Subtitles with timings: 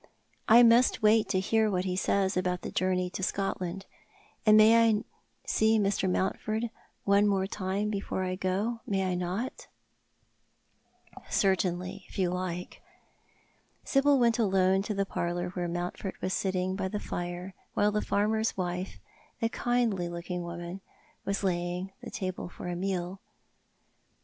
[0.49, 3.85] I must wait to hear wliat he says about the journey to Scotland.
[4.47, 5.03] And I may
[5.45, 6.09] see Mr.
[6.09, 6.71] Mouutford
[7.05, 7.45] once more
[7.87, 9.67] before I go, may I not?"
[11.29, 12.81] "Certainly, if you like."
[13.83, 18.01] Sibyl went alone to the parlour where IMountford was sitting by the fire, while the
[18.01, 18.99] farmer's wife,
[19.39, 20.81] a kindly looking woman,
[21.25, 23.19] was laying the table for a meal.